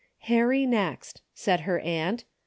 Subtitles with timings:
[0.21, 2.25] "Harry, next," said her aunt.